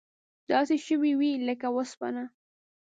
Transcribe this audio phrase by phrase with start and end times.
[0.51, 2.23] داسې شوي وې لکه وسپنه.